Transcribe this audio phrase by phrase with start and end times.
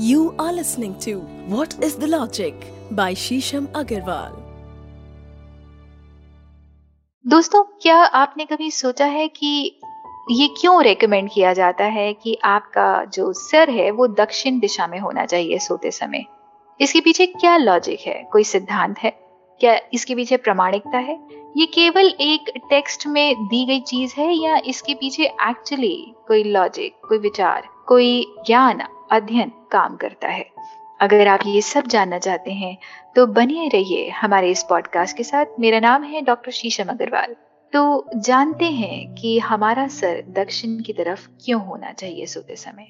[0.00, 1.12] You are listening to
[1.54, 2.54] What is the Logic
[2.92, 4.32] by Shisham Agarwal.
[7.26, 9.80] दोस्तों, क्या आपने कभी सोचा है कि
[10.30, 14.98] ये क्यों रेकमेंड किया जाता है कि आपका जो सिर है वो दक्षिण दिशा में
[14.98, 16.24] होना चाहिए सोते समय?
[16.80, 18.28] इसके पीछे क्या लॉजिक है?
[18.32, 19.10] कोई सिद्धांत है?
[19.60, 21.20] क्या इसके पीछे प्रमाणिकता है?
[21.56, 26.96] ये केवल एक टेक्स्ट में दी गई चीज़ है या इसके पीछे एक्चुअली कोई लॉजिक
[27.08, 28.82] कोई विचार, कोई ज्ञान,
[29.12, 29.52] अध्ययन?
[29.74, 30.46] काम करता है।
[31.00, 32.76] अगर आप ये सब जानना चाहते हैं
[33.16, 37.34] तो बनिए रहिए हमारे इस पॉडकास्ट के साथ। मेरा नाम है डॉक्टर शीशम अग्रवाल।
[37.72, 42.86] तो जानते हैं कि हमारा सर दक्षिण की तरफ़ क्यों होना चाहिए सोते समय?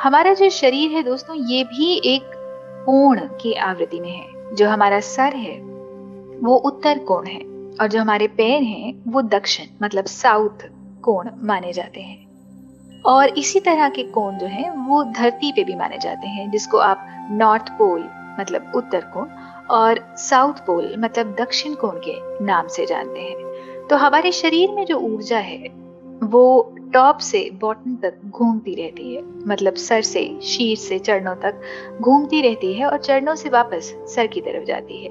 [0.00, 2.22] हमारा जो शरीर है दोस्तों, ये भी एक
[2.86, 5.58] कोण की आवृत्ति में है। जो हमारा सर है,
[6.40, 7.40] वो उत्तर कोण है
[7.80, 10.66] और जो हमारे पैर हैं, वो दक्षिण मतलब साउथ
[11.02, 12.29] कोण माने जाते हैं।
[13.06, 16.78] और इसी तरह के कोण जो हैं, वो धरती पे भी माने जाते हैं, जिसको
[16.78, 18.08] आप नॉर्थ पोल
[18.40, 19.28] मतलब उत्तर कोण,
[19.70, 24.86] और साउथ पोल मतलब दक्षिण कोण के नाम से जानते हैं। तो हमारे शरीर में
[24.86, 25.68] जो ऊर्जा है,
[26.22, 31.60] वो टॉप से बॉटम तक घूमती रहती है मतलब सर से शीर्ष से, चरणों तक
[32.00, 35.10] घूमती रहती है और चरणों से वापस सर की तरफ़ जाती है।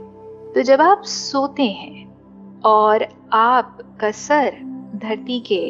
[0.54, 2.16] तो जब आप सोते हैं
[2.66, 4.58] और आपका सर
[4.96, 5.62] धरती के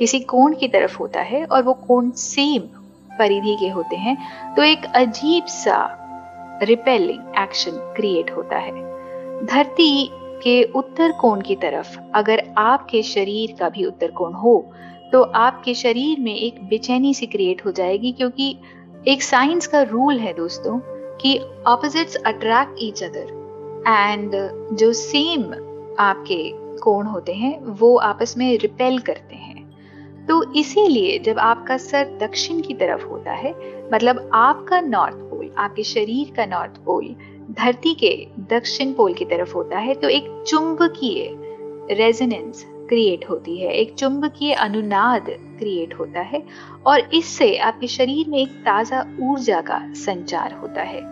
[0.00, 2.62] किसी कोण की तरफ़ होता है और वो कोण सेम
[3.10, 4.16] परिधि के होते हैं
[4.56, 5.78] तो एक अजीब सा
[6.62, 8.72] रिपेलिंग एक्शन क्रिएट होता है।
[9.46, 10.10] धरती
[10.42, 14.54] के उत्तर कोण की तरफ़ अगर आपके शरीर का भी उत्तर कोण हो
[15.12, 18.56] तो आपके शरीर में एक बेचैनी सी क्रिएट हो जाएगी क्योंकि
[19.08, 20.78] एक साइंस का रूल है दोस्तों
[21.20, 24.32] कि opposites attract each other and
[24.76, 25.42] जो सेम
[25.98, 26.42] आपके
[26.78, 29.49] कोण होते हैं, वो आपस में रिपेल करते हैं।
[30.30, 33.50] तो इसीलिए जब आपका सर दक्षिण की तरफ़ होता है
[33.92, 37.14] मतलब आपका नॉर्थ पोल आपके शरीर का नॉर्थ पोल
[37.52, 38.12] धरती के
[38.50, 41.28] दक्षिण पोल की तरफ़ होता है तो एक चुंबकीय
[41.94, 45.26] रेजोनेंस क्रिएट होती है, एक चुंबकीय अनुनाद
[45.58, 46.42] क्रिएट होता है
[46.86, 51.02] और इससे आपके शरीर में एक ताज़ा ऊर्जा का संचार होता है।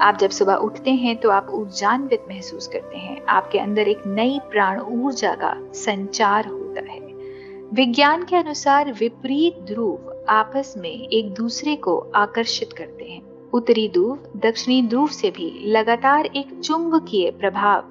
[0.00, 4.40] आप जब सुबह उठते हैं तो आप ऊर्जान्वित महसूस करते हैं, आपके अंदर एक नई
[4.50, 7.09] प्राण ऊर्जा का संचार होता है।
[7.72, 13.20] विज्ञान के अनुसार विपरीत ध्रुव आपस में एक दूसरे को आकर्षित करते हैं।
[13.52, 17.82] उत्तरी ध्रुव दक्षिणी ध्रुव से भी लगातार एक चुंबकीय प्रभाव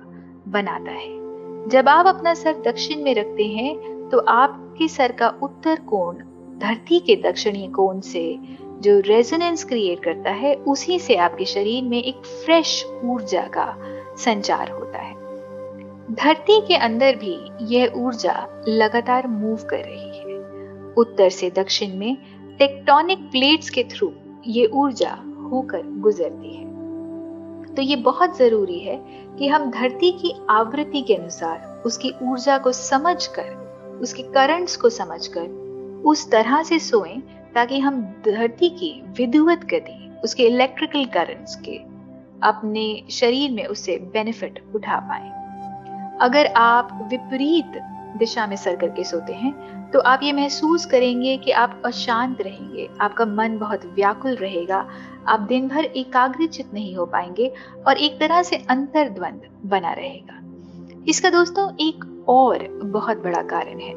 [0.51, 5.79] बनाता है। जब आप अपना सर दक्षिण में रखते हैं तो आपके सर का उत्तर
[5.79, 6.17] कोण
[6.59, 8.37] धरती के दक्षिणी कोण से
[8.81, 13.75] जो रेजोनेंस क्रिएट करता है, उसी से आपके शरीर में एक फ्रेश ऊर्जा का
[14.17, 15.18] संचार होता है।
[16.19, 22.17] धरती के अंदर भी यह ऊर्जा लगातार मूव कर रही है। उत्तर से दक्षिण में
[22.59, 24.11] टेक्टोनिक प्लेट्स के थ्रू
[24.47, 25.11] ये ऊर्जा
[25.51, 26.65] होकर गुजरती है।
[27.75, 28.95] तो ये बहुत ज़रूरी है
[29.39, 33.55] कि हम धरती की आवृत्ति के अनुसार उसकी ऊर्जा को समझकर,
[34.01, 37.19] उसके करंट्स को समझकर उस तरह से सोएँ
[37.55, 41.77] ताकि हम धरती की विद्युत गति, उसके इलेक्ट्रिकल करंट्स के
[42.47, 45.38] अपने शरीर में उससे बेनिफिट उठा पाए।
[46.21, 47.81] अगर आप विपरीत
[48.17, 49.53] दिशा में सर करके सोते हैं
[49.91, 54.85] तो आप ये महसूस करेंगे कि आप अशांत रहेंगे, आपका मन बहुत व्याकुल रहेगा,
[55.27, 57.51] आप दिन भर एकाग्रचित नहीं हो पाएँगे
[57.87, 63.93] और एक तरह से अंतर्द्वंद बना रहेगा। इसका दोस्तों, एक और बहुत बड़ा कारण है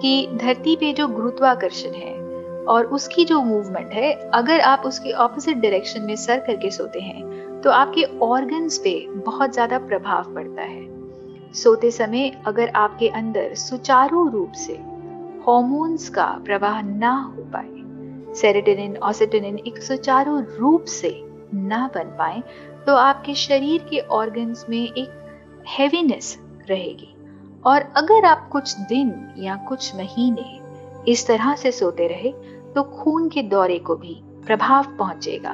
[0.00, 2.14] कि धरती पे जो गुरुत्वाकर्षण है
[2.66, 7.60] और उसकी जो मूवमेंट है, अगर आप उसके ऑपोजिट डायरेक्शन में सर करके सोते हैं
[7.60, 10.77] तो आपके ऑर्गन्स पे बहुत ज़्यादा प्रभाव पड़ता है।
[11.54, 14.72] सोते समय अगर आपके अंदर सुचारू रूप से
[15.46, 21.10] हॉर्मोन्स का प्रवाह ना हो पाए सेरेटोनिन ऑसेटोनिन एक सुचारू रूप से
[21.54, 22.42] ना बन पाए
[22.86, 25.10] तो आपके शरीर के ऑर्गन्स में एक
[25.68, 26.36] हैवीनेस
[26.68, 27.14] रहेगी।
[27.66, 32.32] और अगर आप कुछ दिन या कुछ महीने इस तरह से सोते रहे
[32.74, 35.50] तो खून के दौरे को भी प्रभाव पहुंचेगा,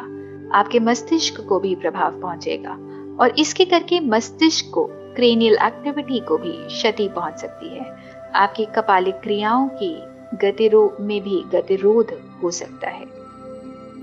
[0.59, 2.77] आपके मस्तिष्क को भी प्रभाव पहुंचेगा।
[3.21, 7.85] और इसके करके मस्तिष्क को क्रेनियल एक्टिविटी को भी क्षति पहुँच सकती है।
[8.35, 9.95] आपकी कपालिक क्रियाओं की
[10.37, 12.13] गतिरोध में भी गतिरोध
[12.43, 13.05] हो सकता है।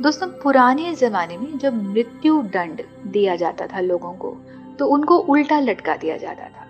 [0.01, 4.35] दोस्तों, पुराने जमाने में जब मृत्यु दंड दिया जाता था लोगों को
[4.79, 6.67] तो उनको उल्टा लटका दिया जाता था।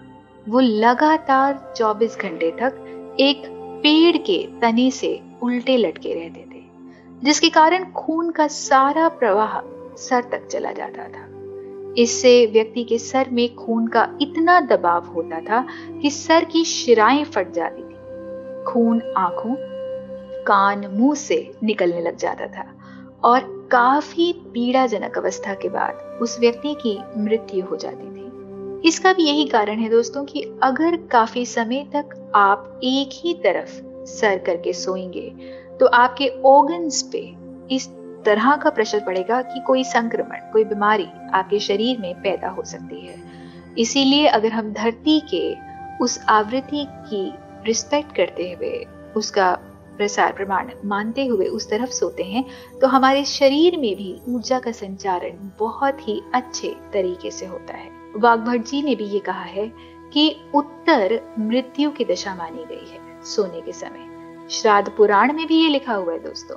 [0.50, 3.44] वो लगातार 24 घंटे तक एक
[3.84, 6.64] पेड़ के तने से उल्टे लटके रहते थे,
[7.24, 9.60] जिसके कारण खून का सारा प्रवाह
[9.98, 11.26] सर तक चला जाता था।
[11.98, 15.66] इससे व्यक्ति के सर में खून का इतना दबाव होता था
[16.02, 19.56] कि सर की शिराएँ फट जाती थी। खून आँखों,
[20.44, 22.66] कान, मुँह से निकलने लग जाता था
[23.24, 29.24] और काफ़ी पीड़ाजनक अवस्था के बाद उस व्यक्ति की मृत्यु हो जाती थी। इसका भी
[29.24, 34.74] यही कारण है दोस्तों कि अगर काफ़ी समय तक आप एक ही तरफ़ सर करके
[34.74, 35.30] सोएँगे
[35.80, 37.20] तो आपके ऑर्गन्स पे
[37.72, 37.88] इस
[38.26, 43.06] तरह का प्रेशर पड़ेगा कि कोई संक्रमण, कोई बीमारी आपके शरीर में पैदा हो सकती
[43.08, 43.16] है।
[43.78, 45.56] इसीलिए अगर हम धरती के
[46.04, 47.32] उस आवृत्ति की
[47.66, 48.86] रिस्पेक्ट करते हुए,
[49.16, 49.52] उसका
[49.98, 52.44] प्रसार प्रमाण मानते हुए उस तरफ़ सोते हैं
[52.82, 57.90] तो हमारे शरीर में भी ऊर्जा का संचारण बहुत ही अच्छे तरीके से होता है।
[58.16, 59.68] वाघभट जी ने भी ये कहा है
[60.14, 65.62] कि उत्तर मृत्यु की दशा मानी गई है, सोने के समय। श्राद्ध पुराण में भी
[65.62, 66.56] ये लिखा हुआ है दोस्तों।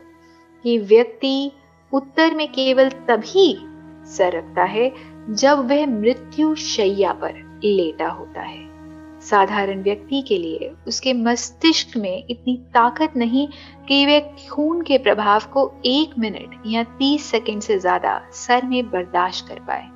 [0.65, 1.51] कि व्यक्ति
[1.93, 3.57] उत्तर में केवल तभी
[4.07, 4.93] सर रखता है
[5.31, 8.63] जब वह मृत्यु शैया पर लेटा होता है।
[9.21, 13.47] साधारण व्यक्ति के लिए उसके मस्तिष्क में इतनी ताकत नहीं
[13.89, 14.21] कि वह
[14.51, 19.61] खून के प्रभाव को एक मिनट या तीस सेकंड से ज़्यादा सर में बर्दाश्त कर
[19.61, 19.89] पाए।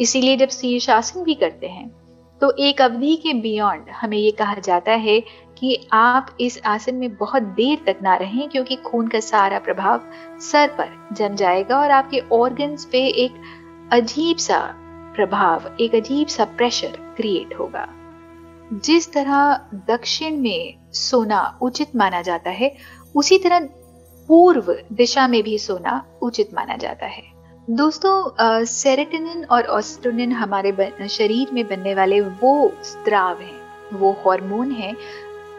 [0.00, 1.88] इसीलिए जब शीर्षासन भी करते हैं
[2.40, 5.20] तो एक अवधि के बियॉन्ड हमें ये कहा जाता है
[5.58, 10.00] कि आप इस आसन में बहुत देर तक ना रहें, क्योंकि खून का सारा प्रभाव
[10.40, 13.34] सर पर जम जाएगा और आपके ऑर्गन्स पे एक
[13.92, 14.58] अजीब सा
[15.16, 17.86] प्रभाव, एक अजीब सा प्रेशर क्रिएट होगा।
[18.72, 22.74] जिस तरह दक्षिण में सोना उचित माना जाता है,
[23.14, 23.68] उसी तरह
[24.28, 27.33] पूर्व दिशा में भी सोना उचित माना जाता है।
[27.70, 34.96] दोस्तों सेरेटिनिन और ऑस्टोनिन हमारे शरीर में बनने वाले वो स्त्राव हैं वो हार्मोन हैं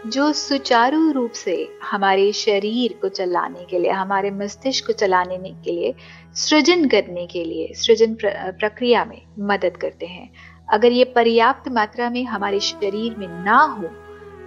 [0.09, 5.71] जो सुचारू रूप से हमारे शरीर को चलाने के लिए हमारे मस्तिष्क को चलाने के
[5.71, 5.93] लिए
[6.35, 10.29] सृजन करने के लिए सृजन प्र, प्रक्रिया में मदद करते हैं।
[10.69, 13.89] अगर ये पर्याप्त मात्रा में हमारे शरीर में ना हो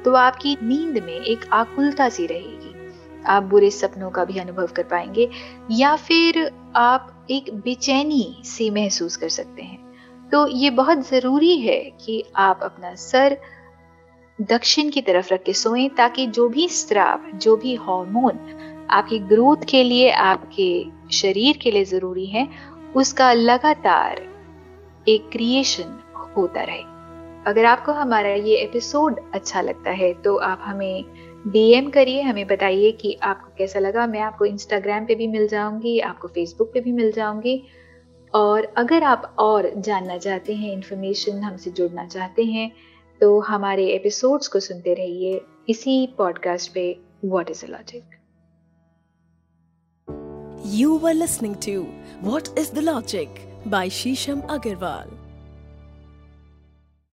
[0.04, 2.74] तो आपकी नींद में एक आकुलता सी रहेगी।
[3.26, 5.30] आप बुरे सपनों का भी अनुभव कर पाएँगे
[5.70, 11.78] या फिर आप एक बेचैनी सी महसूस कर सकते हैं। तो ये बहुत ज़रूरी है
[12.00, 13.36] कि आप अपना सर
[14.38, 18.38] दक्षिण की तरफ़ रख के सोएँ ताकि जो भी स्त्राव जो भी हार्मोन
[18.90, 22.48] आपकी ग्रोथ के लिए, आपके शरीर के लिए ज़रूरी है,
[22.96, 24.22] उसका लगातार
[25.08, 25.98] एक क्रिएशन
[26.36, 26.82] होता रहे।
[27.46, 31.04] अगर आपको हमारा ये एपिसोड अच्छा लगता है तो आप हमें
[31.46, 35.98] डीएम करिए, हमें बताइए कि आपको कैसा लगा। मैं आपको इंस्टाग्राम पे भी मिल जाऊँगी,
[36.00, 37.62] आपको फेसबुक पे भी मिल जाऊँगी।
[38.34, 42.70] और अगर आप और जानना चाहते हैं इन्फॉर्मेशन हमसे जुड़ना चाहते हैं
[43.20, 46.84] तो हमारे एपिसोड्स को सुनते रहिए इसी पॉडकास्ट पे
[47.24, 48.16] what is a logic
[50.64, 51.74] You were listening to
[52.28, 55.17] What is the Logic by Shisham Agarwal.